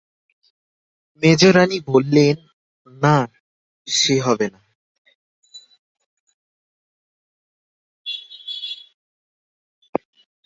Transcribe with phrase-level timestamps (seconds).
[1.23, 2.35] মেজোরানী বললেন,
[2.87, 3.17] না,
[3.87, 4.61] সে হবে না।